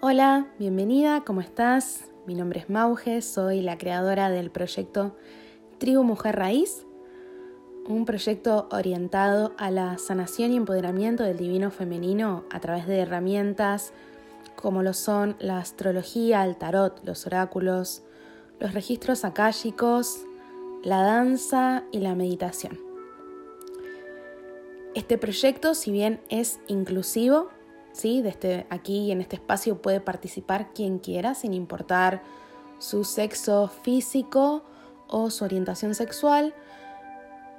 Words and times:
Hola, 0.00 0.46
bienvenida, 0.60 1.24
¿cómo 1.26 1.40
estás? 1.40 2.12
Mi 2.24 2.36
nombre 2.36 2.60
es 2.60 2.70
Mauge, 2.70 3.20
soy 3.20 3.62
la 3.62 3.78
creadora 3.78 4.30
del 4.30 4.52
proyecto 4.52 5.16
Tribu 5.78 6.04
Mujer 6.04 6.36
Raíz, 6.36 6.86
un 7.84 8.04
proyecto 8.04 8.68
orientado 8.70 9.54
a 9.58 9.72
la 9.72 9.98
sanación 9.98 10.52
y 10.52 10.56
empoderamiento 10.56 11.24
del 11.24 11.36
divino 11.36 11.72
femenino 11.72 12.44
a 12.52 12.60
través 12.60 12.86
de 12.86 13.00
herramientas 13.00 13.92
como 14.54 14.84
lo 14.84 14.92
son 14.92 15.34
la 15.40 15.58
astrología, 15.58 16.44
el 16.44 16.56
tarot, 16.56 17.04
los 17.04 17.26
oráculos, 17.26 18.04
los 18.60 18.74
registros 18.74 19.24
akáshicos, 19.24 20.20
la 20.84 21.02
danza 21.02 21.82
y 21.90 21.98
la 21.98 22.14
meditación. 22.14 22.78
Este 24.94 25.18
proyecto, 25.18 25.74
si 25.74 25.90
bien 25.90 26.20
es 26.28 26.60
inclusivo, 26.68 27.48
¿sí? 27.98 28.22
Desde 28.22 28.66
aquí 28.70 29.10
en 29.10 29.20
este 29.20 29.36
espacio 29.36 29.82
puede 29.82 30.00
participar 30.00 30.72
quien 30.72 30.98
quiera, 30.98 31.34
sin 31.34 31.52
importar 31.52 32.22
su 32.78 33.04
sexo 33.04 33.68
físico 33.68 34.62
o 35.08 35.30
su 35.30 35.44
orientación 35.44 35.94
sexual. 35.94 36.54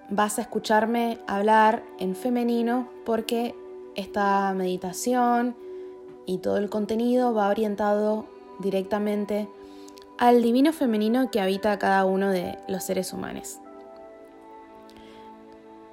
Vas 0.09 0.39
a 0.39 0.41
escucharme 0.41 1.20
hablar 1.27 1.83
en 1.99 2.16
femenino 2.16 2.89
porque 3.05 3.53
esta 3.95 4.53
meditación 4.53 5.55
y 6.25 6.38
todo 6.38 6.58
el 6.58 6.69
contenido 6.69 7.33
va 7.33 7.49
orientado 7.49 8.25
directamente 8.59 9.49
al 10.17 10.41
divino 10.41 10.73
femenino 10.73 11.30
que 11.31 11.41
habita 11.41 11.77
cada 11.80 12.05
uno 12.05 12.30
de 12.30 12.58
los 12.67 12.83
seres 12.83 13.13
humanos. 13.13 13.59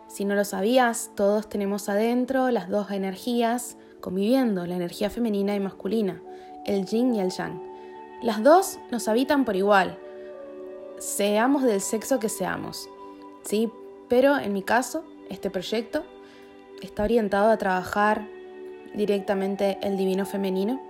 Si 0.08 0.24
no 0.24 0.34
lo 0.34 0.44
sabías, 0.44 1.10
todos 1.14 1.48
tenemos 1.48 1.88
adentro 1.88 2.50
las 2.50 2.68
dos 2.68 2.90
energías 2.90 3.76
conviviendo, 4.06 4.64
la 4.66 4.76
energía 4.76 5.10
femenina 5.10 5.56
y 5.56 5.58
masculina, 5.58 6.22
el 6.64 6.86
yin 6.86 7.12
y 7.16 7.20
el 7.20 7.30
yang. 7.30 7.60
Las 8.22 8.40
dos 8.40 8.78
nos 8.92 9.08
habitan 9.08 9.44
por 9.44 9.56
igual, 9.56 9.98
seamos 10.98 11.64
del 11.64 11.80
sexo 11.80 12.20
que 12.20 12.28
seamos, 12.28 12.88
¿sí? 13.42 13.68
Pero 14.08 14.38
en 14.38 14.52
mi 14.52 14.62
caso, 14.62 15.02
este 15.28 15.50
proyecto 15.50 16.04
está 16.80 17.02
orientado 17.02 17.50
a 17.50 17.56
trabajar 17.56 18.28
directamente 18.94 19.76
el 19.82 19.96
divino 19.96 20.24
femenino. 20.24 20.80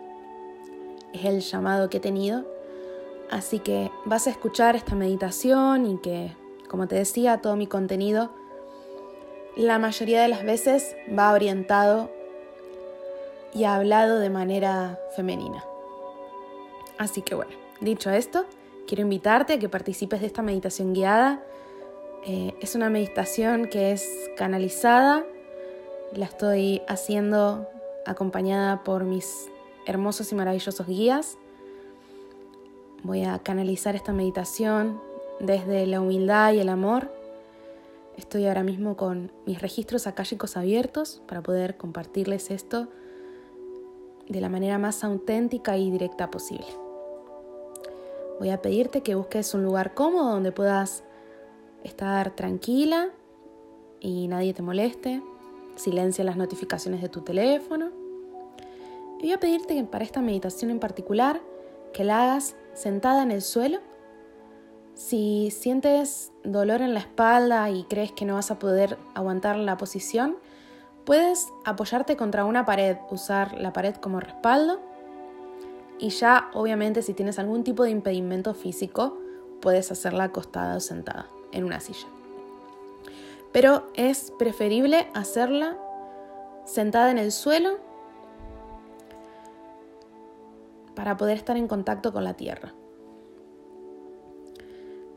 Es 1.15 1.25
el 1.25 1.41
llamado 1.41 1.89
que 1.89 1.97
he 1.97 2.01
tenido. 2.01 2.45
Así 3.31 3.61
que 3.61 3.91
vas 4.05 4.27
a 4.27 4.31
escuchar 4.31 4.77
esta 4.77 4.95
meditación 4.95 5.87
y 5.87 5.97
que, 6.03 6.37
como 6.69 6.87
te 6.87 6.97
decía, 6.97 7.41
todo 7.41 7.57
mi 7.57 7.67
contenido 7.67 8.31
la 9.57 9.79
mayoría 9.79 10.21
de 10.21 10.29
las 10.29 10.45
veces 10.45 10.95
va 11.19 11.33
orientado 11.33 12.11
y 13.57 13.65
ha 13.65 13.75
hablado 13.75 14.19
de 14.19 14.29
manera 14.29 15.01
femenina. 15.17 15.65
Así 16.99 17.23
que 17.23 17.35
bueno, 17.35 17.53
dicho 17.81 18.11
esto, 18.11 18.45
quiero 18.87 19.03
invitarte 19.03 19.55
a 19.55 19.59
que 19.59 19.71
participes 19.71 20.21
de 20.21 20.27
esta 20.27 20.43
meditación 20.43 20.93
guiada. 20.93 21.43
Eh, 22.27 22.55
es 22.61 22.75
una 22.75 22.91
meditación 22.91 23.69
que 23.69 23.93
es 23.93 24.07
canalizada, 24.37 25.25
la 26.13 26.27
estoy 26.27 26.83
haciendo 26.87 27.67
acompañada 28.05 28.85
por 28.85 29.05
mis 29.05 29.49
hermosos 29.87 30.31
y 30.33 30.35
maravillosos 30.35 30.87
guías. 30.87 31.39
Voy 33.05 33.25
a 33.25 33.39
canalizar 33.39 33.97
esta 33.97 34.13
meditación 34.13 35.01
desde 35.41 35.87
la 35.87 36.03
humildad 36.03 36.53
y 36.53 36.61
el 36.61 36.69
amor. 36.69 37.11
Estoy 38.19 38.47
ahora 38.47 38.63
mismo 38.63 38.99
con 38.99 39.33
mis 39.47 39.63
registros 39.63 40.07
akáshicos 40.07 40.59
abiertos 40.59 41.23
para 41.27 41.43
poder 41.43 41.79
compartirles 41.79 42.51
esto 42.51 42.89
de 44.29 44.41
la 44.41 44.49
manera 44.49 44.79
más 44.79 45.05
auténtica 45.05 45.77
y 45.77 45.91
directa 45.91 46.31
posible. 46.31 46.67
Voy 48.39 48.51
a 48.51 48.61
pedirte 48.61 49.03
que 49.03 49.15
busques 49.15 49.55
un 49.55 49.65
lugar 49.65 49.95
cómodo 49.95 50.31
donde 50.31 50.53
puedas 50.53 51.05
estar 51.85 52.35
tranquila 52.35 53.09
y 54.01 54.29
nadie 54.29 54.53
te 54.53 54.63
moleste. 54.63 55.23
Silencia 55.77 56.25
las 56.25 56.37
notificaciones 56.37 57.01
de 57.01 57.09
tu 57.09 57.23
teléfono. 57.23 57.91
Y 59.19 59.23
voy 59.23 59.33
a 59.33 59.41
pedirte 59.41 59.75
que 59.75 59.85
para 59.85 60.05
esta 60.05 60.21
meditación 60.21 60.71
en 60.71 60.81
particular 60.81 61.41
que 61.93 62.05
la 62.05 62.25
hagas 62.25 62.57
sentada 62.75 63.23
en 63.23 63.31
el 63.31 63.41
suelo. 63.41 63.79
Si 64.95 65.51
sientes 65.51 66.33
dolor 66.45 66.83
en 66.83 66.95
la 66.95 67.01
espalda 67.01 67.71
y 67.71 67.85
crees 67.85 68.13
que 68.13 68.25
no 68.25 68.35
vas 68.35 68.51
a 68.51 68.59
poder 68.59 68.99
aguantar 69.15 69.57
la 69.57 69.77
posición, 69.77 70.37
Puedes 71.07 71.53
apoyarte 71.65 72.17
contra 72.17 72.45
una 72.45 72.67
pared, 72.67 72.97
usar 73.11 73.55
la 73.55 73.73
pared 73.73 73.95
como 73.95 74.19
respaldo 74.19 74.81
y 76.01 76.11
ya 76.11 76.51
obviamente 76.53 77.01
si 77.01 77.15
tienes 77.15 77.39
algún 77.39 77.63
tipo 77.63 77.85
de 77.85 77.91
impedimento 77.91 78.55
físico, 78.55 79.17
puedes 79.61 79.93
hacerla 79.93 80.25
acostada 80.25 80.77
o 80.77 80.81
sentada 80.81 81.29
en 81.53 81.63
una 81.63 81.79
silla. 81.79 82.09
Pero 83.53 83.87
es 83.95 84.33
preferible 84.37 85.09
hacerla 85.15 85.79
sentada 86.65 87.13
en 87.13 87.19
el 87.19 87.31
suelo 87.31 87.79
para 90.97 91.17
poder 91.17 91.37
estar 91.37 91.57
en 91.57 91.69
contacto 91.69 92.13
con 92.13 92.25
la 92.25 92.35
tierra. 92.35 92.75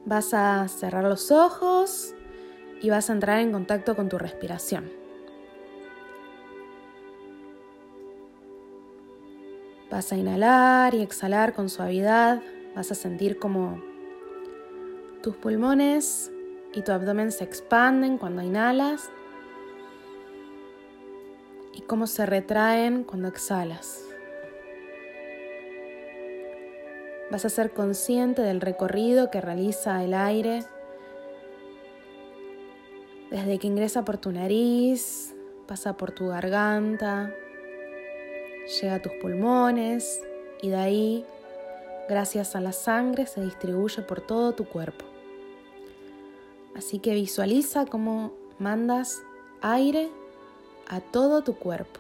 Vas 0.06 0.36
a 0.36 0.68
cerrar 0.68 1.04
los 1.04 1.32
ojos 1.32 2.14
y 2.80 2.92
vas 2.92 3.10
a 3.10 3.14
entrar 3.14 3.40
en 3.40 3.52
contacto 3.52 3.96
con 3.96 4.08
tu 4.08 4.20
respiración. 4.20 4.99
Vas 9.90 10.12
a 10.12 10.18
inhalar 10.18 10.94
y 10.94 11.02
exhalar 11.02 11.54
con 11.54 11.70
suavidad. 11.70 12.42
Vas 12.76 12.92
a 12.92 12.96
sentir 12.96 13.40
como 13.40 13.82
tus 15.22 15.36
pulmones 15.36 16.32
y 16.74 16.82
tu 16.82 16.92
abdomen 16.92 17.32
se 17.32 17.44
expanden 17.44 18.18
cuando 18.18 18.42
inhalas 18.42 19.10
y 21.74 21.82
cómo 21.82 22.08
se 22.08 22.26
retraen 22.26 23.04
cuando 23.04 23.28
exhalas. 23.28 24.06
Vas 27.32 27.46
a 27.46 27.50
ser 27.50 27.72
consciente 27.72 28.42
del 28.42 28.62
recorrido 28.62 29.30
que 29.30 29.42
realiza 29.42 30.04
el 30.04 30.14
aire 30.14 30.66
desde 33.30 33.60
que 33.60 33.68
ingresa 33.68 34.04
por 34.04 34.18
tu 34.18 34.32
nariz, 34.32 35.36
pasa 35.68 35.96
por 35.96 36.12
tu 36.12 36.30
garganta, 36.30 37.32
llega 38.70 38.96
a 38.96 39.02
tus 39.02 39.14
pulmones 39.14 40.22
y 40.62 40.70
de 40.70 40.76
ahí, 40.76 41.26
gracias 42.08 42.56
a 42.56 42.62
la 42.62 42.72
sangre, 42.72 43.26
se 43.26 43.42
distribuye 43.42 44.02
por 44.04 44.22
todo 44.22 44.54
tu 44.54 44.66
cuerpo. 44.66 45.06
Así 46.76 47.00
que 47.00 47.14
visualiza 47.14 47.86
cómo 47.86 48.34
mandas 48.60 49.22
aire 49.62 50.10
a 50.88 51.02
todo 51.02 51.44
tu 51.44 51.56
cuerpo. 51.56 52.00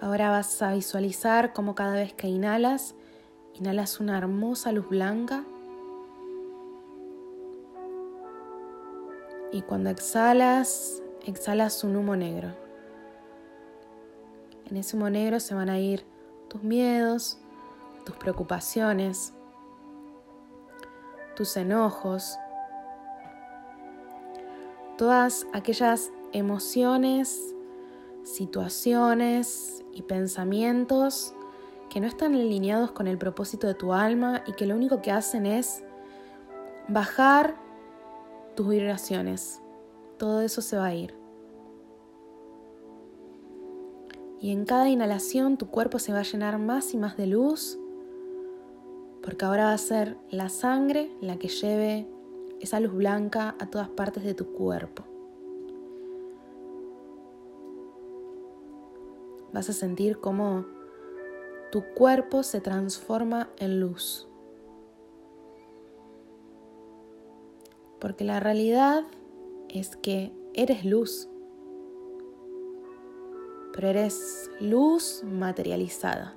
Ahora 0.00 0.30
vas 0.30 0.62
a 0.62 0.72
visualizar 0.72 1.52
cómo 1.52 1.74
cada 1.74 1.92
vez 1.92 2.14
que 2.14 2.26
inhalas, 2.26 2.94
inhalas 3.54 4.00
una 4.00 4.16
hermosa 4.16 4.72
luz 4.72 4.88
blanca 4.88 5.44
Y 9.52 9.62
cuando 9.62 9.90
exhalas, 9.90 11.02
exhalas 11.26 11.82
un 11.84 11.96
humo 11.96 12.16
negro. 12.16 12.54
En 14.66 14.76
ese 14.76 14.96
humo 14.96 15.10
negro 15.10 15.40
se 15.40 15.54
van 15.54 15.68
a 15.68 15.78
ir 15.78 16.06
tus 16.48 16.62
miedos, 16.62 17.38
tus 18.04 18.14
preocupaciones, 18.16 19.32
tus 21.34 21.56
enojos, 21.56 22.38
todas 24.96 25.46
aquellas 25.52 26.10
emociones, 26.32 27.54
situaciones 28.22 29.84
y 29.92 30.02
pensamientos 30.02 31.34
que 31.88 32.00
no 32.00 32.06
están 32.06 32.34
alineados 32.34 32.92
con 32.92 33.08
el 33.08 33.18
propósito 33.18 33.66
de 33.66 33.74
tu 33.74 33.92
alma 33.92 34.42
y 34.46 34.52
que 34.52 34.66
lo 34.66 34.76
único 34.76 35.02
que 35.02 35.10
hacen 35.10 35.46
es 35.46 35.82
bajar 36.86 37.56
tus 38.60 38.68
vibraciones. 38.68 39.62
Todo 40.18 40.42
eso 40.42 40.60
se 40.60 40.76
va 40.76 40.84
a 40.84 40.94
ir. 40.94 41.14
Y 44.38 44.52
en 44.52 44.66
cada 44.66 44.90
inhalación 44.90 45.56
tu 45.56 45.70
cuerpo 45.70 45.98
se 45.98 46.12
va 46.12 46.18
a 46.18 46.24
llenar 46.24 46.58
más 46.58 46.92
y 46.92 46.98
más 46.98 47.16
de 47.16 47.26
luz, 47.26 47.78
porque 49.22 49.46
ahora 49.46 49.64
va 49.64 49.72
a 49.72 49.78
ser 49.78 50.18
la 50.28 50.50
sangre 50.50 51.10
la 51.22 51.38
que 51.38 51.48
lleve 51.48 52.06
esa 52.60 52.80
luz 52.80 52.92
blanca 52.92 53.56
a 53.58 53.70
todas 53.70 53.88
partes 53.88 54.24
de 54.24 54.34
tu 54.34 54.52
cuerpo. 54.52 55.04
Vas 59.54 59.70
a 59.70 59.72
sentir 59.72 60.18
cómo 60.20 60.66
tu 61.72 61.82
cuerpo 61.94 62.42
se 62.42 62.60
transforma 62.60 63.48
en 63.56 63.80
luz. 63.80 64.29
Porque 68.00 68.24
la 68.24 68.40
realidad 68.40 69.04
es 69.68 69.96
que 69.96 70.32
eres 70.54 70.84
luz, 70.84 71.28
pero 73.72 73.88
eres 73.88 74.50
luz 74.60 75.22
materializada. 75.24 76.34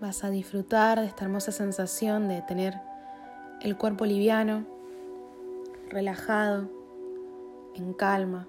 Vas 0.00 0.22
a 0.22 0.30
disfrutar 0.30 1.00
de 1.00 1.06
esta 1.06 1.24
hermosa 1.24 1.50
sensación 1.50 2.28
de 2.28 2.42
tener 2.42 2.74
el 3.62 3.76
cuerpo 3.76 4.04
liviano, 4.04 4.66
relajado, 5.88 6.68
en 7.74 7.94
calma, 7.94 8.46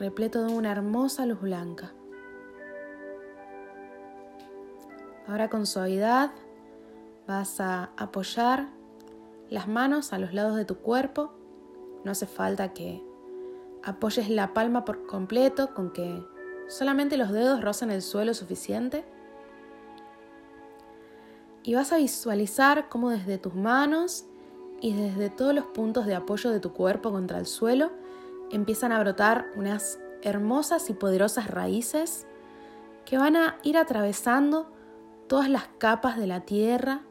repleto 0.00 0.44
de 0.44 0.52
una 0.52 0.72
hermosa 0.72 1.24
luz 1.26 1.40
blanca. 1.40 1.92
Ahora 5.28 5.48
con 5.48 5.66
suavidad 5.66 6.32
vas 7.28 7.60
a 7.60 7.90
apoyar 7.96 8.70
las 9.48 9.68
manos 9.68 10.12
a 10.12 10.18
los 10.18 10.34
lados 10.34 10.56
de 10.56 10.64
tu 10.64 10.78
cuerpo. 10.78 11.32
No 12.02 12.10
hace 12.10 12.26
falta 12.26 12.72
que 12.72 13.00
apoyes 13.84 14.28
la 14.28 14.52
palma 14.52 14.84
por 14.84 15.06
completo, 15.06 15.72
con 15.74 15.92
que 15.92 16.24
Solamente 16.70 17.16
los 17.16 17.32
dedos 17.32 17.60
rozan 17.62 17.90
el 17.90 18.00
suelo 18.00 18.32
suficiente. 18.32 19.04
Y 21.64 21.74
vas 21.74 21.92
a 21.92 21.96
visualizar 21.96 22.88
cómo 22.88 23.10
desde 23.10 23.38
tus 23.38 23.56
manos 23.56 24.24
y 24.80 24.94
desde 24.94 25.30
todos 25.30 25.52
los 25.52 25.66
puntos 25.66 26.06
de 26.06 26.14
apoyo 26.14 26.48
de 26.50 26.60
tu 26.60 26.72
cuerpo 26.72 27.10
contra 27.10 27.38
el 27.38 27.46
suelo 27.46 27.90
empiezan 28.50 28.92
a 28.92 29.00
brotar 29.00 29.46
unas 29.56 29.98
hermosas 30.22 30.90
y 30.90 30.94
poderosas 30.94 31.48
raíces 31.48 32.26
que 33.04 33.18
van 33.18 33.36
a 33.36 33.56
ir 33.62 33.76
atravesando 33.76 34.70
todas 35.28 35.48
las 35.48 35.68
capas 35.78 36.18
de 36.18 36.26
la 36.26 36.40
tierra 36.40 37.02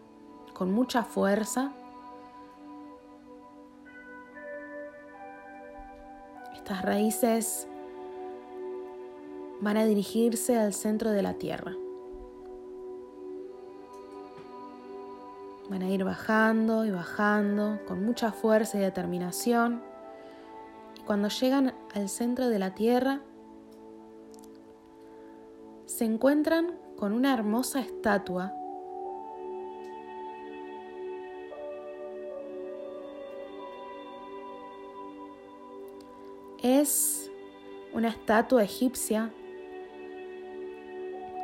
con 0.54 0.72
mucha 0.72 1.04
fuerza. 1.04 1.72
Estas 6.54 6.82
raíces 6.82 7.68
van 9.62 9.78
a 9.78 9.86
dirigirse 9.86 10.58
al 10.58 10.74
centro 10.74 11.12
de 11.12 11.22
la 11.22 11.34
Tierra. 11.34 11.74
Van 15.70 15.82
a 15.82 15.90
ir 15.90 16.04
bajando 16.04 16.86
y 16.86 16.92
bajando 16.92 17.80
con 17.88 18.04
mucha 18.04 18.32
fuerza 18.32 18.78
y 18.78 18.82
determinación. 18.82 19.89
Cuando 21.10 21.30
llegan 21.30 21.74
al 21.96 22.08
centro 22.08 22.50
de 22.50 22.60
la 22.60 22.76
Tierra, 22.76 23.22
se 25.88 26.06
encuentran 26.06 26.80
con 26.98 27.14
una 27.14 27.34
hermosa 27.34 27.80
estatua. 27.80 28.54
Es 36.62 37.32
una 37.92 38.10
estatua 38.10 38.64
egipcia 38.64 39.34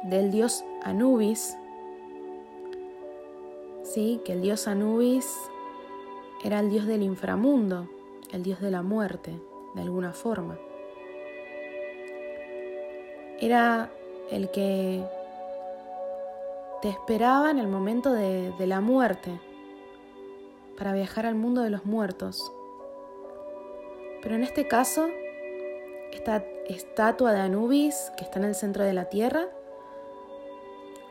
del 0.03 0.29
dios 0.29 0.63
Anubis, 0.83 1.57
sí, 3.81 4.21
que 4.23 4.33
el 4.33 4.43
dios 4.43 4.67
Anubis 4.67 5.25
era 6.43 6.59
el 6.59 6.69
dios 6.69 6.85
del 6.85 7.01
inframundo, 7.01 7.89
el 8.31 8.43
dios 8.43 8.61
de 8.61 8.69
la 8.69 8.83
muerte, 8.83 9.41
de 9.75 9.81
alguna 9.81 10.13
forma. 10.13 10.57
Era 13.39 13.91
el 14.31 14.49
que 14.49 15.03
te 16.81 16.89
esperaba 16.89 17.51
en 17.51 17.59
el 17.59 17.67
momento 17.67 18.11
de, 18.13 18.53
la 18.59 18.81
muerte 18.81 19.39
para 20.77 20.93
viajar 20.93 21.25
al 21.25 21.35
mundo 21.35 21.61
de 21.61 21.69
los 21.69 21.85
muertos. 21.85 22.51
Pero 24.21 24.35
en 24.35 24.43
este 24.43 24.67
caso, 24.67 25.07
esta 26.11 26.43
estatua 26.67 27.33
de 27.33 27.41
Anubis 27.41 28.11
que 28.17 28.23
está 28.23 28.39
en 28.39 28.45
el 28.45 28.55
centro 28.55 28.83
de 28.83 28.93
la 28.93 29.05
Tierra 29.05 29.47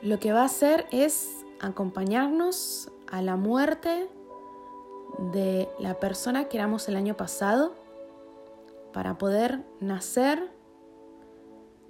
lo 0.04 0.18
que 0.18 0.32
va 0.32 0.42
a 0.42 0.46
hacer 0.46 0.86
es 0.90 1.46
acompañarnos 1.60 2.90
a 3.10 3.22
la 3.22 3.36
muerte 3.36 4.06
de 5.32 5.68
la 5.78 5.94
persona 5.94 6.44
que 6.44 6.58
éramos 6.58 6.88
el 6.88 6.96
año 6.96 7.16
pasado 7.16 7.72
para 8.94 9.18
poder 9.18 9.64
nacer 9.80 10.52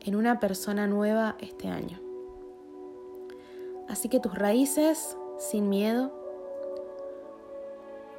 en 0.00 0.16
una 0.16 0.40
persona 0.40 0.86
nueva 0.86 1.36
este 1.38 1.68
año. 1.68 2.00
Así 3.88 4.08
que 4.08 4.20
tus 4.20 4.34
raíces, 4.34 5.18
sin 5.38 5.68
miedo, 5.68 6.12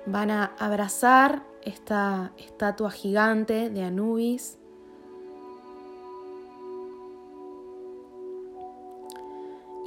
van 0.05 0.29
a 0.29 0.53
abrazar 0.59 1.43
esta 1.63 2.31
estatua 2.37 2.91
gigante 2.91 3.71
de 3.71 3.83
Anubis 3.83 4.59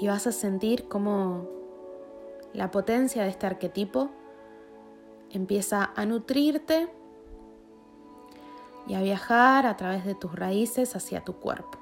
y 0.01 0.09
vas 0.09 0.27
a 0.27 0.33
sentir 0.33 0.89
cómo 0.89 1.47
la 2.53 2.73
potencia 2.73 3.23
de 3.23 3.29
este 3.29 3.47
arquetipo 3.47 4.11
empieza 5.31 5.93
a 5.95 6.05
nutrirte 6.05 6.98
y 8.89 8.95
a 8.95 9.03
viajar 9.03 9.67
a 9.67 9.77
través 9.77 10.05
de 10.05 10.15
tus 10.15 10.35
raíces 10.35 10.97
hacia 10.97 11.23
tu 11.23 11.35
cuerpo. 11.35 11.79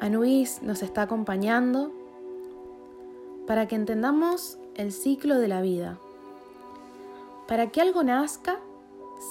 Anubis 0.00 0.60
nos 0.62 0.82
está 0.82 1.02
acompañando 1.02 1.92
para 3.46 3.68
que 3.68 3.76
entendamos 3.76 4.58
el 4.74 4.90
ciclo 4.92 5.38
de 5.38 5.46
la 5.46 5.62
vida. 5.62 5.98
Para 7.46 7.70
que 7.70 7.80
algo 7.80 8.02
nazca, 8.02 8.58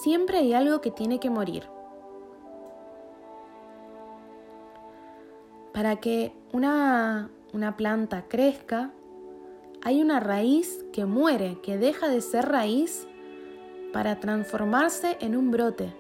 siempre 0.02 0.38
hay 0.38 0.54
algo 0.54 0.80
que 0.80 0.92
tiene 0.92 1.20
que 1.20 1.30
morir. 1.30 1.68
Para 5.74 5.98
que 5.98 6.34
una, 6.54 7.30
planta 7.76 8.26
crezca, 8.30 8.92
hay 9.82 10.02
una 10.02 10.22
raíz 10.22 10.86
que 10.94 11.06
muere, 11.06 11.60
que 11.62 11.78
deja 11.78 12.08
de 12.08 12.22
ser 12.22 12.48
raíz 12.48 13.08
para 13.92 14.20
transformarse 14.20 15.18
en 15.20 15.36
un 15.36 15.52
brote. 15.52 15.94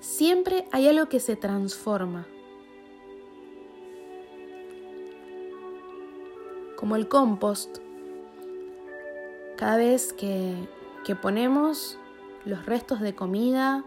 Siempre 0.00 0.66
hay 0.72 0.88
algo 0.88 1.08
que 1.08 1.20
se 1.20 1.36
transforma. 1.36 2.26
Como 6.76 6.96
el 6.96 7.08
compost. 7.08 7.78
Cada 9.56 9.76
vez 9.76 10.12
que, 10.14 10.54
que 11.04 11.14
ponemos 11.14 11.98
los 12.44 12.64
restos 12.64 13.00
de 13.00 13.14
comida 13.14 13.84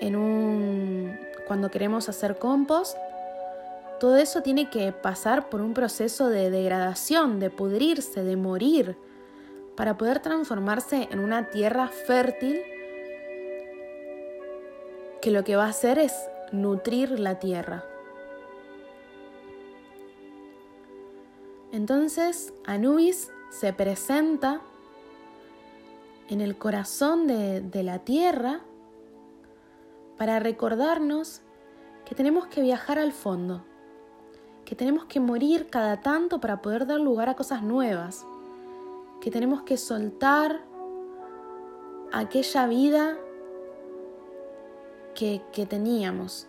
en 0.00 0.16
un, 0.16 1.18
cuando 1.46 1.70
queremos 1.70 2.10
hacer 2.10 2.38
compost, 2.38 2.96
todo 3.98 4.16
eso 4.16 4.42
tiene 4.42 4.70
que 4.70 4.92
pasar 4.92 5.48
por 5.48 5.60
un 5.60 5.74
proceso 5.74 6.28
de 6.28 6.50
degradación, 6.50 7.40
de 7.40 7.50
pudrirse, 7.50 8.22
de 8.22 8.36
morir, 8.36 8.96
para 9.76 9.96
poder 9.96 10.20
transformarse 10.20 11.08
en 11.10 11.18
una 11.18 11.50
tierra 11.50 11.88
fértil 11.88 12.60
que 15.20 15.30
lo 15.30 15.42
que 15.42 15.56
va 15.56 15.64
a 15.64 15.70
hacer 15.70 15.98
es 15.98 16.12
nutrir 16.52 17.18
la 17.18 17.38
tierra. 17.38 17.84
Entonces 21.72 22.52
Anubis 22.66 23.32
se 23.50 23.72
presenta 23.72 24.60
en 26.28 26.40
el 26.40 26.56
corazón 26.56 27.26
de, 27.26 27.60
de 27.60 27.82
la 27.82 28.00
tierra 28.00 28.60
para 30.16 30.38
recordarnos 30.38 31.40
que 32.04 32.14
tenemos 32.14 32.46
que 32.46 32.60
viajar 32.60 32.98
al 32.98 33.12
fondo, 33.12 33.64
que 34.64 34.74
tenemos 34.74 35.04
que 35.04 35.20
morir 35.20 35.68
cada 35.70 36.00
tanto 36.00 36.40
para 36.40 36.62
poder 36.62 36.86
dar 36.86 37.00
lugar 37.00 37.28
a 37.28 37.34
cosas 37.34 37.62
nuevas, 37.62 38.26
que 39.20 39.30
tenemos 39.30 39.62
que 39.62 39.76
soltar 39.76 40.60
aquella 42.12 42.66
vida 42.66 43.16
que, 45.14 45.40
teníamos. 45.68 46.46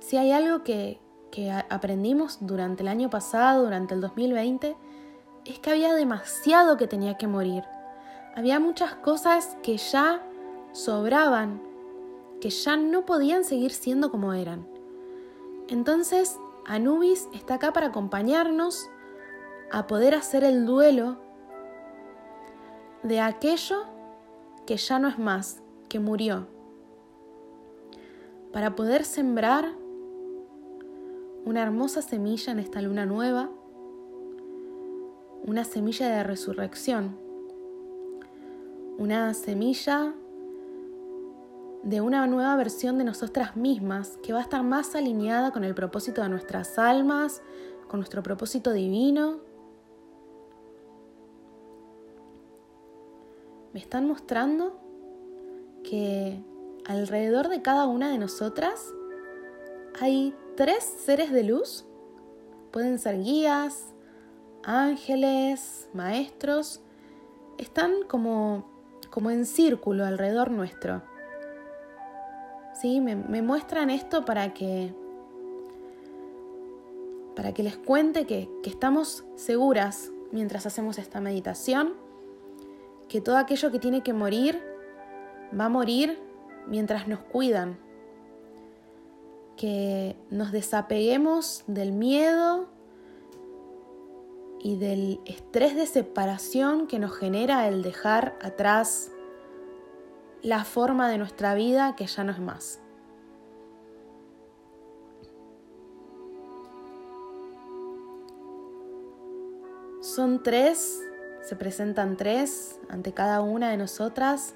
Si 0.00 0.16
hay 0.16 0.32
algo 0.32 0.62
que, 0.62 1.00
que 1.30 1.50
aprendimos 1.50 2.38
durante 2.40 2.82
el 2.82 2.88
año 2.88 3.10
pasado, 3.10 3.64
durante 3.64 3.94
el 3.94 4.00
2020, 4.00 4.76
es 5.44 5.58
que 5.58 5.70
había 5.70 5.94
demasiado 5.94 6.76
que 6.76 6.86
tenía 6.86 7.16
que 7.16 7.26
morir. 7.26 7.64
Había 8.34 8.60
muchas 8.60 8.94
cosas 8.96 9.56
que 9.62 9.76
ya 9.78 10.22
sobraban, 10.72 11.62
que 12.40 12.50
ya 12.50 12.76
no 12.76 13.06
podían 13.06 13.44
seguir 13.44 13.72
siendo 13.72 14.10
como 14.10 14.34
eran. 14.34 14.66
Entonces, 15.68 16.38
Anubis 16.66 17.28
está 17.32 17.54
acá 17.54 17.72
para 17.72 17.86
acompañarnos 17.86 18.90
a 19.70 19.86
poder 19.86 20.16
hacer 20.16 20.42
el 20.42 20.66
duelo 20.66 21.16
de 23.04 23.20
aquello 23.20 23.84
que 24.66 24.76
ya 24.76 24.98
no 24.98 25.06
es 25.06 25.16
más, 25.18 25.62
que 25.88 26.00
murió. 26.00 26.48
para 28.52 28.74
poder 28.74 29.04
sembrar 29.04 29.74
una 31.44 31.62
hermosa 31.62 32.00
semilla 32.00 32.52
en 32.52 32.58
esta 32.58 32.80
luna 32.80 33.04
nueva, 33.04 33.50
una 35.44 35.62
semilla 35.62 36.08
de 36.08 36.24
resurrección, 36.24 37.18
una 38.96 39.34
semilla 39.34 40.14
de 41.86 42.00
una 42.00 42.26
nueva 42.26 42.56
versión 42.56 42.98
de 42.98 43.04
nosotras 43.04 43.54
mismas 43.54 44.18
que 44.20 44.32
va 44.32 44.40
a 44.40 44.42
estar 44.42 44.64
más 44.64 44.96
alineada 44.96 45.52
con 45.52 45.62
el 45.62 45.72
propósito 45.72 46.20
de 46.20 46.28
nuestras 46.28 46.80
almas, 46.80 47.42
con 47.86 48.00
nuestro 48.00 48.24
propósito 48.24 48.72
divino. 48.72 49.38
Me 53.72 53.78
están 53.78 54.08
mostrando 54.08 54.80
que 55.84 56.42
alrededor 56.86 57.48
de 57.48 57.62
cada 57.62 57.86
una 57.86 58.10
de 58.10 58.18
nosotras 58.18 58.92
hay 60.00 60.34
tres 60.56 60.82
seres 60.82 61.30
de 61.30 61.44
luz. 61.44 61.86
Pueden 62.72 62.98
ser 62.98 63.22
guías, 63.22 63.94
ángeles, 64.64 65.88
maestros. 65.94 66.80
Están 67.58 67.92
como, 68.08 68.68
como 69.08 69.30
en 69.30 69.46
círculo 69.46 70.04
alrededor 70.04 70.50
nuestro. 70.50 71.14
¿Sí? 72.80 73.00
Me, 73.00 73.14
muestran 73.42 73.90
esto 73.90 74.24
para 74.24 74.52
que 74.52 74.92
para 77.34 77.52
que 77.52 77.62
les 77.62 77.76
cuente 77.76 78.26
que, 78.26 78.48
que, 78.62 78.70
estamos 78.70 79.24
seguras 79.34 80.10
mientras 80.32 80.64
hacemos 80.64 80.98
esta 80.98 81.20
meditación, 81.20 81.92
que 83.08 83.20
todo 83.20 83.36
aquello 83.36 83.70
que 83.70 83.78
tiene 83.78 84.02
que 84.02 84.14
morir 84.14 84.62
va 85.58 85.66
a 85.66 85.68
morir 85.68 86.18
mientras 86.66 87.08
nos 87.08 87.20
cuidan, 87.20 87.78
que 89.56 90.16
nos 90.30 90.50
desapeguemos 90.50 91.62
del 91.66 91.92
miedo 91.92 92.68
y 94.60 94.76
del 94.76 95.20
estrés 95.26 95.76
de 95.76 95.86
separación 95.86 96.86
que 96.86 96.98
nos 96.98 97.16
genera 97.16 97.68
el 97.68 97.82
dejar 97.82 98.38
atrás 98.42 99.10
la 100.46 100.62
forma 100.62 101.08
de 101.08 101.18
nuestra 101.18 101.54
vida 101.54 101.96
que 101.96 102.06
ya 102.06 102.22
no 102.22 102.30
es 102.30 102.38
más. 102.38 102.80
Son 110.00 110.44
tres, 110.44 111.02
se 111.42 111.56
presentan 111.56 112.16
tres 112.16 112.78
ante 112.88 113.12
cada 113.12 113.40
una 113.40 113.70
de 113.70 113.76
nosotras 113.76 114.54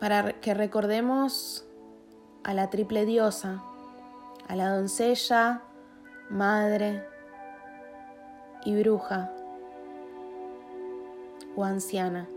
para 0.00 0.40
que 0.40 0.54
recordemos 0.54 1.64
a 2.42 2.52
la 2.52 2.70
triple 2.70 3.06
diosa, 3.06 3.62
a 4.48 4.56
la 4.56 4.70
doncella, 4.70 5.62
madre 6.30 7.06
y 8.64 8.74
bruja 8.74 9.30
o 11.54 11.62
anciana, 11.62 12.28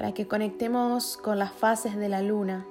para 0.00 0.14
que 0.14 0.26
conectemos 0.26 1.18
con 1.18 1.38
las 1.38 1.52
fases 1.52 1.94
de 1.94 2.08
la 2.08 2.22
luna. 2.22 2.64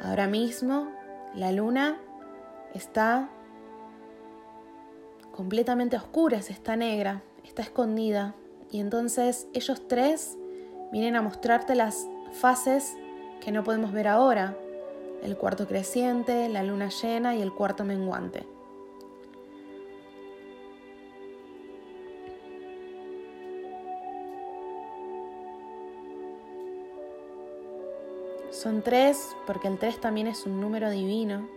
Ahora 0.00 0.28
mismo 0.28 0.92
la 1.34 1.50
luna 1.50 1.98
está 2.74 3.28
completamente 5.32 5.96
oscura, 5.96 6.38
está 6.38 6.76
negra, 6.76 7.22
está 7.42 7.62
escondida. 7.62 8.36
Y 8.70 8.78
entonces 8.78 9.48
ellos 9.52 9.88
tres 9.88 10.38
vienen 10.92 11.16
a 11.16 11.22
mostrarte 11.22 11.74
las 11.74 12.06
fases 12.30 12.96
que 13.40 13.50
no 13.50 13.64
podemos 13.64 13.90
ver 13.90 14.06
ahora. 14.06 14.56
El 15.24 15.36
cuarto 15.36 15.66
creciente, 15.66 16.48
la 16.48 16.62
luna 16.62 16.88
llena 17.02 17.34
y 17.34 17.42
el 17.42 17.52
cuarto 17.52 17.82
menguante. 17.82 18.46
Son 28.66 28.82
tres 28.82 29.36
porque 29.46 29.68
el 29.68 29.78
tres 29.78 30.00
también 30.00 30.26
es 30.26 30.44
un 30.44 30.60
número 30.60 30.90
divino. 30.90 31.48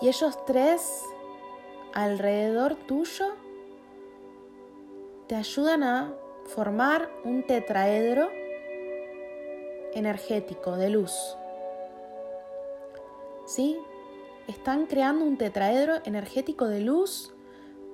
Y 0.00 0.06
ellos 0.06 0.38
tres 0.46 1.02
alrededor 1.92 2.76
tuyo 2.76 3.34
te 5.26 5.34
ayudan 5.34 5.82
a 5.82 6.14
formar 6.44 7.10
un 7.24 7.42
tetraedro 7.48 8.30
energético 9.92 10.76
de 10.76 10.90
luz. 10.90 11.36
¿Sí? 13.44 13.76
Están 14.46 14.86
creando 14.86 15.24
un 15.24 15.36
tetraedro 15.36 15.94
energético 16.04 16.68
de 16.68 16.78
luz 16.78 17.34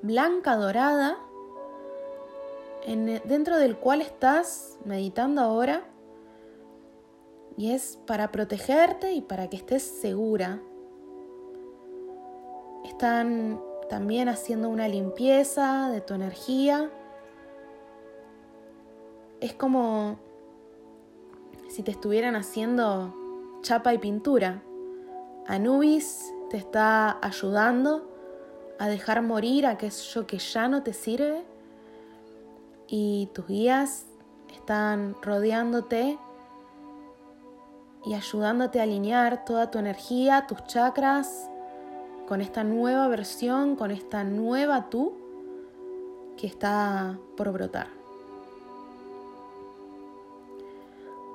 blanca 0.05 0.57
dorada 0.57 1.17
dentro 3.25 3.57
del 3.57 3.79
cual 3.79 4.03
estás 4.03 4.79
meditando 4.85 5.41
ahora 5.41 5.83
y 7.57 7.73
es 7.73 7.99
para 8.07 8.31
protegerte 8.31 9.13
y 9.13 9.23
para 9.23 9.49
que 9.49 9.57
estés 9.57 9.83
segura 9.83 10.61
están 12.85 13.63
también 13.89 14.29
haciendo 14.29 14.69
una 14.69 14.89
limpieza 14.89 15.89
de 15.89 16.03
tu 16.03 16.13
energía. 16.13 16.91
Es 19.41 19.55
como 19.55 20.19
si 21.69 21.83
te 21.83 21.93
estuvieran 21.93 22.37
haciendo 22.37 23.15
chapa 23.63 23.95
y 23.95 23.99
pintura. 23.99 24.63
Anubis 25.47 26.31
te 26.51 26.59
está 26.59 27.19
ayudando 27.25 28.14
a 28.79 28.89
dejar 28.89 29.23
morir 29.23 29.67
aquello 29.67 30.27
que 30.27 30.39
ya 30.39 30.69
no 30.69 30.83
te 30.83 30.93
sirve 30.93 31.45
y 32.89 33.29
tus 33.35 33.47
guías 33.47 34.07
están 34.53 35.17
rodeándote 35.23 36.19
y 38.05 38.15
ayudándote 38.15 38.81
a 38.81 38.83
alinear 38.83 39.45
toda 39.45 39.71
tu 39.71 39.79
energía, 39.79 40.47
tus 40.47 40.65
chakras, 40.65 41.49
con 42.29 42.41
esta 42.41 42.65
nueva 42.65 43.09
versión, 43.09 43.77
con 43.77 43.91
esta 43.91 44.25
nueva 44.25 44.89
tú 44.91 45.15
que 46.37 46.47
está 46.47 47.19
por 47.37 47.53
brotar. 47.53 47.89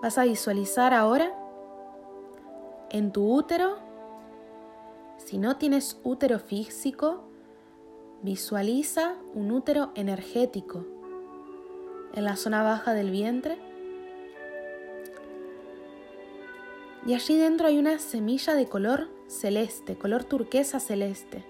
Vas 0.02 0.18
a 0.18 0.24
visualizar 0.24 0.94
ahora 0.94 1.34
en 2.90 3.12
tu 3.12 3.32
útero, 3.32 3.78
si 5.18 5.38
no 5.38 5.58
tienes 5.58 6.00
útero 6.04 6.40
físico, 6.40 7.29
visualiza 8.22 9.16
un 9.34 9.52
útero 9.52 9.92
energético 9.96 10.86
en 12.14 12.24
la 12.26 12.36
zona 12.36 12.64
baja 12.64 12.94
del 12.94 13.12
vientre. 13.12 13.58
Y 17.06 17.14
allí 17.14 17.38
dentro 17.38 17.68
hay 17.68 17.78
una 17.78 17.98
semilla 18.00 18.56
de 18.56 18.68
color 18.68 19.08
celeste, 19.28 19.96
color 19.96 20.24
turquesa 20.24 20.80
celeste. 20.80 21.46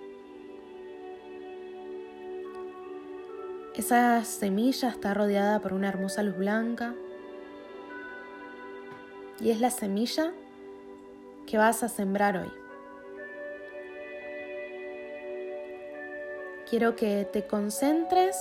Esa 3.75 4.23
semilla 4.25 4.89
está 4.89 5.13
rodeada 5.13 5.61
por 5.61 5.73
una 5.73 5.87
hermosa 5.87 6.21
luz 6.21 6.37
blanca 6.37 6.93
y 9.39 9.51
es 9.51 9.61
la 9.61 9.71
semilla 9.71 10.33
que 11.47 11.57
vas 11.57 11.81
a 11.81 11.89
sembrar 11.89 12.37
hoy. 12.37 12.68
Quiero 16.69 16.95
que 16.95 17.25
te 17.25 17.47
concentres 17.47 18.35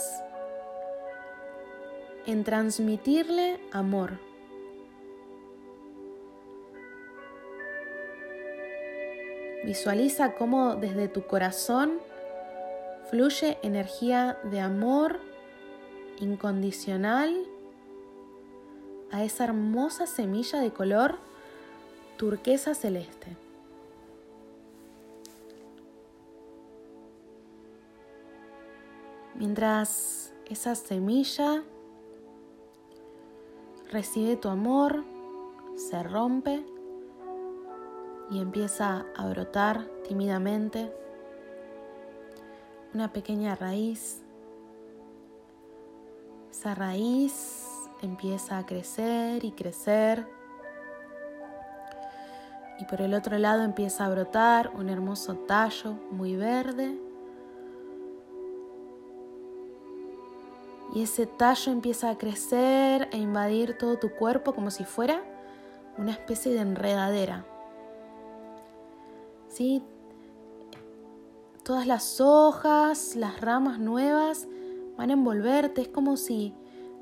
en 2.26 2.44
transmitirle 2.44 3.58
amor 3.72 4.28
Visualiza 9.68 10.32
cómo 10.32 10.76
desde 10.76 11.08
tu 11.08 11.26
corazón 11.26 11.98
fluye 13.10 13.58
energía 13.62 14.38
de 14.44 14.60
amor 14.60 15.20
incondicional 16.20 17.36
a 19.10 19.24
esa 19.24 19.44
hermosa 19.44 20.06
semilla 20.06 20.60
de 20.60 20.70
color 20.70 21.18
turquesa 22.16 22.74
celeste. 22.74 23.36
Mientras 29.38 30.34
esa 30.46 30.74
semilla 30.74 31.62
recibe 33.88 34.34
tu 34.34 34.48
amor, 34.48 35.04
se 35.76 36.02
rompe 36.02 36.66
y 38.30 38.40
empieza 38.40 39.06
a 39.16 39.28
brotar 39.28 39.86
tímidamente. 40.08 40.92
una 42.94 43.12
pequeña 43.12 43.54
raíz. 43.54 44.24
Esa 46.50 46.74
raíz 46.74 47.64
empieza 48.02 48.58
a 48.58 48.66
crecer 48.66 49.44
y 49.44 49.52
crecer. 49.52 50.26
Y 52.80 52.86
por 52.86 53.02
el 53.02 53.14
otro 53.14 53.38
lado 53.38 53.62
empieza 53.62 54.04
a 54.04 54.08
brotar 54.08 54.72
un 54.74 54.88
hermoso 54.88 55.36
tallo 55.36 55.92
muy 56.10 56.34
verde. 56.34 57.07
Y 60.94 61.02
ese 61.02 61.26
tallo 61.26 61.70
empieza 61.72 62.10
a 62.10 62.18
crecer 62.18 63.08
e 63.12 63.18
invadir 63.18 63.76
todo 63.76 63.98
tu 63.98 64.10
cuerpo 64.10 64.54
como 64.54 64.70
si 64.70 64.84
fuera 64.84 65.22
una 65.98 66.12
especie 66.12 66.52
de 66.52 66.60
enredadera. 66.60 67.44
¿Sí? 69.48 69.82
Todas 71.62 71.86
las 71.86 72.20
hojas, 72.20 73.16
las 73.16 73.40
ramas 73.40 73.78
nuevas 73.78 74.48
van 74.96 75.10
a 75.10 75.14
envolverte. 75.14 75.82
Es 75.82 75.88
como 75.88 76.16
si 76.16 76.54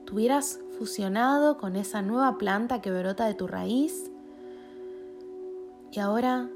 tuvieras 0.04 0.60
fusionado 0.78 1.56
con 1.56 1.76
esa 1.76 2.02
nueva 2.02 2.38
planta 2.38 2.80
que 2.80 2.90
brota 2.90 3.26
de 3.26 3.34
tu 3.34 3.46
raíz. 3.46 4.10
Y 5.92 6.00
ahora 6.00 6.50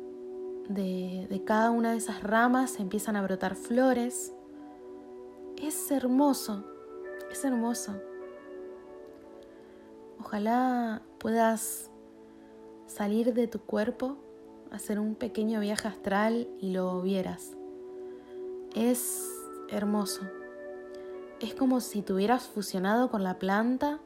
de, 0.68 1.26
de 1.30 1.44
cada 1.44 1.70
una 1.70 1.92
de 1.92 1.98
esas 1.98 2.22
ramas 2.22 2.80
empiezan 2.80 3.14
a 3.14 3.22
brotar 3.22 3.54
flores. 3.54 4.32
Es 5.56 5.90
hermoso, 5.90 6.64
es 7.30 7.44
hermoso. 7.44 7.94
Ojalá 10.18 11.02
puedas 11.18 11.90
salir 12.86 13.32
de 13.32 13.46
tu 13.46 13.60
cuerpo, 13.60 14.16
hacer 14.70 14.98
un 14.98 15.14
pequeño 15.14 15.60
viaje 15.60 15.88
astral 15.88 16.48
y 16.60 16.72
lo 16.72 17.00
vieras. 17.02 17.56
Es 18.74 19.28
hermoso. 19.68 20.22
Es 21.40 21.54
como 21.54 21.80
si 21.80 22.02
te 22.02 22.12
fusionado 22.48 23.10
con 23.10 23.24
la 23.24 23.38
planta. 23.38 23.98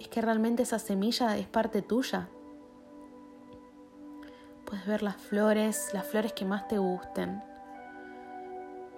Es 0.00 0.08
que 0.08 0.20
realmente 0.20 0.64
esa 0.64 0.78
semilla 0.78 1.36
es 1.38 1.46
parte 1.46 1.82
tuya. 1.82 2.28
Puedes 4.64 4.86
ver 4.86 5.02
las 5.02 5.16
flores, 5.16 5.90
las 5.94 6.06
flores 6.06 6.32
que 6.32 6.44
más 6.44 6.68
te 6.68 6.78
gusten. 6.78 7.47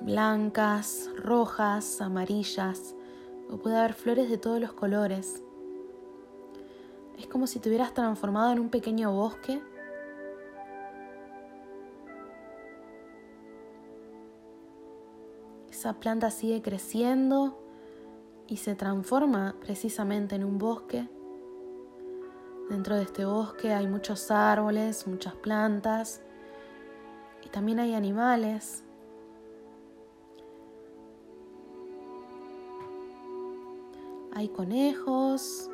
Blancas, 0.00 1.10
rojas, 1.16 2.00
amarillas. 2.00 2.94
O 3.50 3.58
puede 3.58 3.76
haber 3.76 3.94
flores 3.94 4.30
de 4.30 4.38
todos 4.38 4.60
los 4.60 4.72
colores. 4.72 5.42
Es 7.18 7.26
como 7.26 7.46
si 7.46 7.58
te 7.58 7.68
hubieras 7.68 7.92
transformado 7.92 8.52
en 8.52 8.60
un 8.60 8.70
pequeño 8.70 9.12
bosque 9.12 9.60
esa 15.80 15.94
planta 15.94 16.30
sigue 16.30 16.60
creciendo 16.60 17.58
y 18.46 18.58
se 18.58 18.74
transforma 18.74 19.54
precisamente 19.62 20.34
en 20.34 20.44
un 20.44 20.58
bosque. 20.58 21.08
Dentro 22.68 22.96
de 22.96 23.04
este 23.04 23.24
bosque 23.24 23.72
hay 23.72 23.86
muchos 23.86 24.30
árboles, 24.30 25.06
muchas 25.06 25.34
plantas 25.36 26.20
y 27.42 27.48
también 27.48 27.78
hay 27.78 27.94
animales. 27.94 28.84
Hay 34.32 34.48
conejos, 34.48 35.70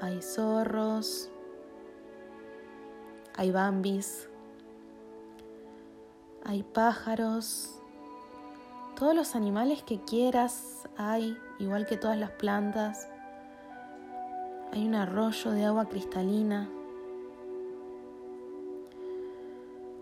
hay 0.00 0.22
zorros, 0.22 1.30
hay 3.34 3.50
bambis, 3.50 4.28
hay 6.44 6.62
pájaros, 6.62 7.76
todos 8.96 9.14
los 9.14 9.36
animales 9.36 9.82
que 9.82 10.00
quieras 10.00 10.88
hay, 10.96 11.36
igual 11.58 11.86
que 11.86 11.98
todas 11.98 12.18
las 12.18 12.30
plantas. 12.30 13.08
Hay 14.72 14.86
un 14.86 14.94
arroyo 14.94 15.50
de 15.50 15.66
agua 15.66 15.86
cristalina. 15.86 16.70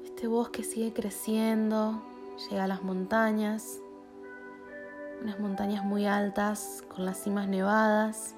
Este 0.04 0.28
bosque 0.28 0.62
sigue 0.62 0.92
creciendo, 0.92 2.02
llega 2.48 2.64
a 2.64 2.68
las 2.68 2.84
montañas, 2.84 3.80
unas 5.22 5.38
montañas 5.40 5.84
muy 5.84 6.06
altas 6.06 6.82
con 6.88 7.04
las 7.04 7.22
cimas 7.22 7.48
nevadas, 7.48 8.34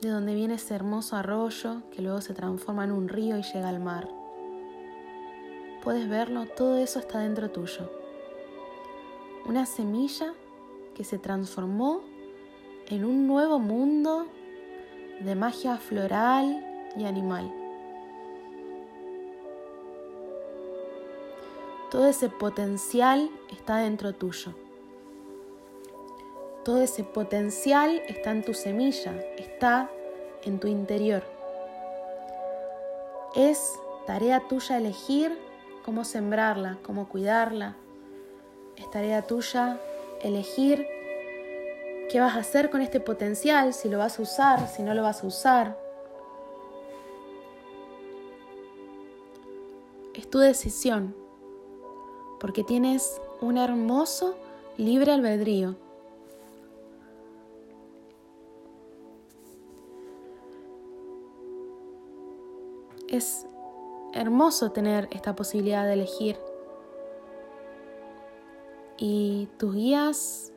de 0.00 0.08
donde 0.08 0.34
viene 0.34 0.54
ese 0.54 0.74
hermoso 0.74 1.16
arroyo 1.16 1.82
que 1.90 2.02
luego 2.02 2.20
se 2.20 2.34
transforma 2.34 2.84
en 2.84 2.92
un 2.92 3.08
río 3.08 3.36
y 3.36 3.42
llega 3.42 3.68
al 3.68 3.80
mar. 3.80 4.08
Puedes 5.82 6.08
verlo, 6.08 6.46
todo 6.46 6.76
eso 6.78 6.98
está 6.98 7.20
dentro 7.20 7.50
tuyo. 7.50 7.90
Una 9.46 9.66
semilla 9.66 10.34
que 10.94 11.04
se 11.04 11.18
transformó 11.18 12.02
en 12.88 13.04
un 13.04 13.26
nuevo 13.26 13.58
mundo 13.58 14.26
de 15.20 15.34
magia 15.34 15.76
floral 15.76 16.64
y 16.96 17.04
animal. 17.04 17.59
Todo 21.90 22.06
ese 22.06 22.28
potencial 22.28 23.30
está 23.50 23.78
dentro 23.78 24.14
tuyo. 24.14 24.54
Todo 26.64 26.82
ese 26.82 27.02
potencial 27.02 28.00
está 28.06 28.30
en 28.30 28.44
tu 28.44 28.54
semilla, 28.54 29.12
está 29.36 29.90
en 30.44 30.60
tu 30.60 30.68
interior. 30.68 31.24
Es 33.34 33.76
tarea 34.06 34.46
tuya 34.46 34.78
elegir 34.78 35.36
cómo 35.84 36.04
sembrarla, 36.04 36.78
cómo 36.84 37.08
cuidarla. 37.08 37.74
Es 38.76 38.88
tarea 38.92 39.22
tuya 39.22 39.80
elegir 40.22 40.86
qué 42.08 42.20
vas 42.20 42.36
a 42.36 42.40
hacer 42.40 42.70
con 42.70 42.82
este 42.82 43.00
potencial, 43.00 43.74
si 43.74 43.88
lo 43.88 43.98
vas 43.98 44.20
a 44.20 44.22
usar, 44.22 44.68
si 44.68 44.84
no 44.84 44.94
lo 44.94 45.02
vas 45.02 45.24
a 45.24 45.26
usar. 45.26 45.76
Es 50.14 50.30
tu 50.30 50.38
decisión, 50.38 51.16
porque 52.40 52.64
tienes 52.64 53.20
un 53.40 53.58
hermoso 53.58 54.34
libre 54.78 55.12
albedrío. 55.12 55.76
Es 63.08 63.46
hermoso 64.14 64.72
tener 64.72 65.08
esta 65.12 65.36
posibilidad 65.36 65.84
de 65.84 65.92
elegir. 65.92 66.38
Y 68.96 69.48
tus 69.58 69.74
guías 69.74 70.52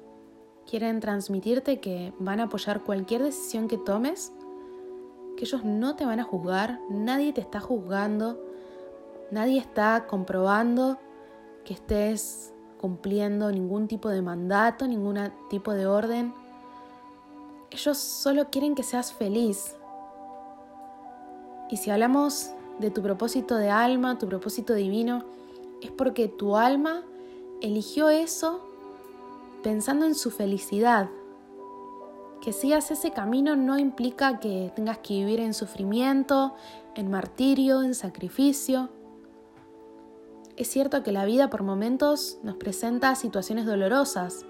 quieren 0.69 0.99
transmitirte 1.01 1.79
que 1.79 2.13
van 2.19 2.39
a 2.39 2.43
apoyar 2.43 2.83
cualquier 2.83 3.23
decisión 3.23 3.67
que 3.67 3.77
tomes, 3.77 4.31
que 5.35 5.45
ellos 5.45 5.65
no 5.65 5.95
te 5.95 6.05
van 6.05 6.19
a 6.19 6.23
juzgar, 6.23 6.79
nadie 6.89 7.33
te 7.33 7.41
está 7.41 7.59
juzgando, 7.59 8.39
nadie 9.31 9.59
está 9.59 10.05
comprobando 10.07 10.99
que 11.63 11.73
estés 11.73 12.53
cumpliendo 12.79 13.51
ningún 13.51 13.87
tipo 13.87 14.09
de 14.09 14.21
mandato, 14.21 14.87
ningún 14.87 15.17
tipo 15.49 15.71
de 15.73 15.87
orden. 15.87 16.33
Ellos 17.71 17.97
solo 17.97 18.49
quieren 18.49 18.75
que 18.75 18.83
seas 18.83 19.13
feliz. 19.13 19.75
Y 21.69 21.77
si 21.77 21.91
hablamos 21.91 22.51
de 22.79 22.91
tu 22.91 23.01
propósito 23.01 23.55
de 23.55 23.69
alma, 23.69 24.17
tu 24.17 24.27
propósito 24.27 24.73
divino, 24.73 25.23
es 25.81 25.91
porque 25.91 26.27
tu 26.27 26.57
alma 26.57 27.03
eligió 27.61 28.09
eso 28.09 28.61
pensando 29.63 30.05
en 30.05 30.15
su 30.15 30.29
felicidad. 30.29 31.09
Que 32.41 32.51
sigas 32.51 32.91
ese 32.91 33.11
camino 33.11 33.55
no 33.55 33.79
implica 33.79 34.39
que 34.39 34.71
tengas 34.75 34.97
que 34.97 35.13
vivir 35.13 35.39
en 35.39 35.53
sufrimiento, 35.53 36.53
en 36.95 37.09
martirio, 37.09 37.81
en 37.81 37.95
sacrificio. 37.95 38.89
Es 40.55 40.67
cierto 40.67 41.01
que 41.01 41.11
la 41.11 41.25
vida 41.25 41.49
por 41.49 41.63
momentos 41.63 42.37
nos 42.43 42.57
presenta 42.57 43.15
situaciones 43.15 43.65
dolorosas, 43.65 44.45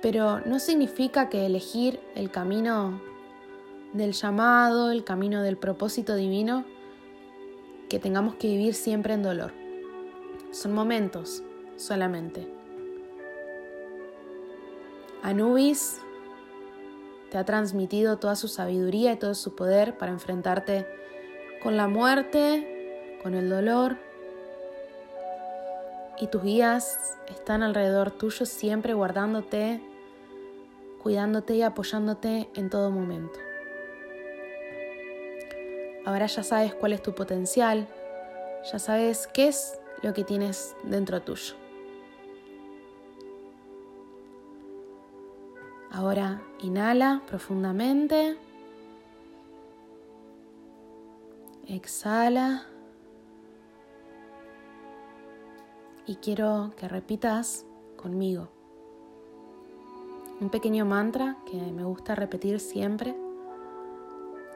pero 0.00 0.40
no 0.40 0.60
significa 0.60 1.28
que 1.28 1.44
elegir 1.44 1.98
el 2.14 2.30
camino 2.30 3.00
del 3.92 4.12
llamado, 4.12 4.92
el 4.92 5.02
camino 5.02 5.42
del 5.42 5.56
propósito 5.56 6.14
divino, 6.14 6.64
que 7.88 7.98
tengamos 7.98 8.36
que 8.36 8.48
vivir 8.48 8.74
siempre 8.74 9.14
en 9.14 9.22
dolor. 9.22 9.52
Son 10.52 10.72
momentos 10.72 11.42
solamente. 11.76 12.46
Anubis 15.22 16.00
te 17.30 17.38
ha 17.38 17.44
transmitido 17.44 18.18
toda 18.18 18.36
su 18.36 18.46
sabiduría 18.46 19.12
y 19.14 19.16
todo 19.16 19.34
su 19.34 19.56
poder 19.56 19.98
para 19.98 20.12
enfrentarte 20.12 20.86
con 21.62 21.76
la 21.76 21.88
muerte, 21.88 23.18
con 23.22 23.34
el 23.34 23.48
dolor. 23.48 24.03
Y 26.24 26.26
tus 26.26 26.42
guías 26.42 27.18
están 27.28 27.62
alrededor 27.62 28.10
tuyo 28.10 28.46
siempre 28.46 28.94
guardándote, 28.94 29.82
cuidándote 31.02 31.54
y 31.54 31.60
apoyándote 31.60 32.48
en 32.54 32.70
todo 32.70 32.90
momento. 32.90 33.38
Ahora 36.06 36.24
ya 36.24 36.42
sabes 36.42 36.74
cuál 36.74 36.94
es 36.94 37.02
tu 37.02 37.14
potencial, 37.14 37.86
ya 38.72 38.78
sabes 38.78 39.26
qué 39.26 39.48
es 39.48 39.78
lo 40.02 40.14
que 40.14 40.24
tienes 40.24 40.74
dentro 40.82 41.20
tuyo. 41.20 41.56
Ahora 45.90 46.40
inhala 46.62 47.20
profundamente. 47.26 48.38
Exhala. 51.68 52.73
Y 56.06 56.16
quiero 56.16 56.72
que 56.76 56.88
repitas 56.88 57.64
conmigo 57.96 58.48
un 60.40 60.50
pequeño 60.50 60.84
mantra 60.84 61.36
que 61.46 61.56
me 61.56 61.84
gusta 61.84 62.14
repetir 62.14 62.60
siempre. 62.60 63.14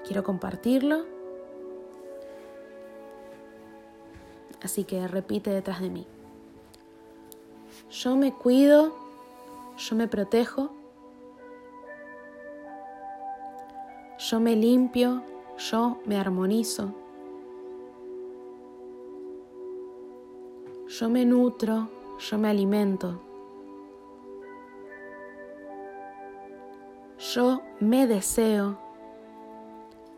Quiero 0.05 0.23
compartirlo. 0.25 1.05
Así 4.63 4.85
que 4.85 5.07
repite 5.07 5.51
detrás 5.51 5.81
de 5.81 5.89
mí. 5.89 6.07
Yo 7.91 8.17
me 8.17 8.33
cuido, 8.35 8.95
yo 9.79 9.97
me 9.97 10.09
protejo, 10.09 10.71
yo 14.19 14.41
me 14.41 14.57
limpio, 14.57 15.23
yo 15.57 16.01
me 16.05 16.19
armonizo, 16.19 16.93
yo 20.99 21.09
me 21.09 21.25
nutro, 21.25 21.89
yo 22.19 22.39
me 22.39 22.49
alimento. 22.49 23.21
Yo 27.35 27.63
me 27.79 28.07
deseo, 28.09 28.79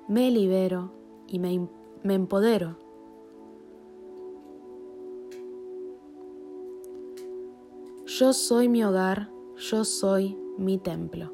me 0.09 0.31
libero 0.31 0.91
y 1.27 1.39
me, 1.39 1.69
me 2.03 2.15
empodero. 2.15 2.77
Yo 8.07 8.33
soy 8.33 8.69
mi 8.69 8.83
hogar, 8.83 9.31
yo 9.57 9.85
soy 9.85 10.39
mi 10.57 10.79
templo. 10.79 11.31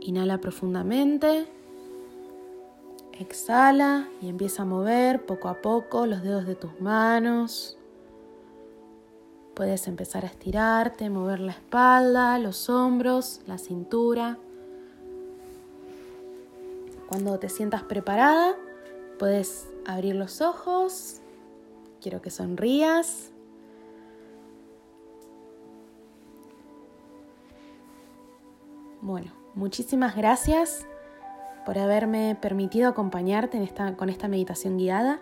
Inhala 0.00 0.40
profundamente, 0.40 1.46
exhala 3.22 4.08
y 4.20 4.28
empieza 4.28 4.62
a 4.62 4.66
mover 4.66 5.24
poco 5.24 5.48
a 5.48 5.62
poco 5.62 6.06
los 6.06 6.22
dedos 6.22 6.46
de 6.46 6.54
tus 6.54 6.80
manos, 6.80 7.78
Puedes 9.54 9.86
empezar 9.86 10.24
a 10.24 10.28
estirarte, 10.28 11.10
mover 11.10 11.40
la 11.40 11.52
espalda, 11.52 12.38
los 12.38 12.70
hombros, 12.70 13.42
la 13.46 13.58
cintura. 13.58 14.38
Cuando 17.06 17.38
te 17.38 17.50
sientas 17.50 17.82
preparada, 17.82 18.56
puedes 19.18 19.68
abrir 19.84 20.14
los 20.14 20.40
ojos. 20.40 21.20
Quiero 22.00 22.22
que 22.22 22.30
sonrías. 22.30 23.30
Bueno, 29.02 29.32
muchísimas 29.54 30.16
gracias 30.16 30.86
por 31.64 31.78
haberme 31.78 32.36
permitido 32.40 32.88
acompañarte 32.88 33.58
con 33.96 34.08
esta 34.08 34.28
meditación 34.28 34.78
guiada. 34.78 35.20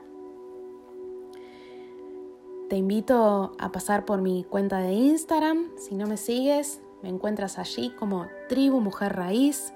Te 2.68 2.76
invito 2.76 3.52
a 3.58 3.72
pasar 3.72 4.04
por 4.04 4.22
mi 4.22 4.44
cuenta 4.44 4.78
de 4.78 4.92
Instagram. 4.92 5.70
Si 5.76 5.96
no 5.96 6.06
me 6.06 6.16
sigues, 6.16 6.80
me 7.02 7.08
encuentras 7.08 7.58
allí 7.58 7.90
como 7.90 8.28
Tribu 8.48 8.80
Mujer 8.80 9.16
Raíz. 9.16 9.72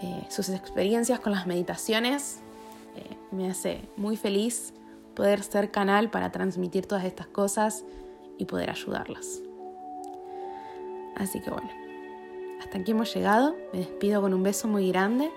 eh, 0.00 0.26
sus 0.30 0.48
experiencias 0.48 1.20
con 1.20 1.32
las 1.32 1.46
meditaciones. 1.46 2.40
Eh, 2.96 3.16
me 3.30 3.50
hace 3.50 3.88
muy 3.96 4.16
feliz 4.16 4.72
poder 5.14 5.42
ser 5.42 5.70
canal 5.70 6.10
para 6.10 6.32
transmitir 6.32 6.86
todas 6.86 7.04
estas 7.04 7.26
cosas 7.26 7.84
y 8.38 8.46
poder 8.46 8.70
ayudarlas. 8.70 9.40
Así 11.14 11.40
que 11.40 11.50
bueno, 11.50 11.70
hasta 12.60 12.78
aquí 12.78 12.90
hemos 12.90 13.14
llegado. 13.14 13.54
Me 13.72 13.80
despido 13.80 14.20
con 14.20 14.34
un 14.34 14.42
beso 14.42 14.66
muy 14.66 14.88
grande. 14.88 15.30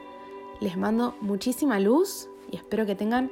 Les 0.59 0.77
mando 0.77 1.15
muchísima 1.21 1.79
luz 1.79 2.27
y 2.49 2.55
espero 2.55 2.85
que 2.85 2.95
tengan 2.95 3.31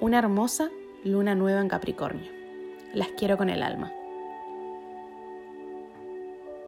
una 0.00 0.18
hermosa 0.18 0.70
luna 1.04 1.36
nueva 1.36 1.60
en 1.60 1.68
Capricornio. 1.68 2.37
Las 2.92 3.08
quiero 3.08 3.36
con 3.36 3.50
el 3.50 3.62
alma. 3.62 3.92